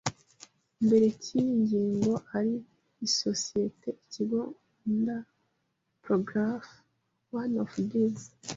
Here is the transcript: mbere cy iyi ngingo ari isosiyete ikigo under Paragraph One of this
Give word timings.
mbere 0.85 1.07
cy 1.23 1.31
iyi 1.37 1.51
ngingo 1.61 2.13
ari 2.37 2.53
isosiyete 3.07 3.89
ikigo 4.03 4.39
under 4.87 5.21
Paragraph 6.03 6.67
One 7.43 7.55
of 7.63 7.71
this 7.89 8.19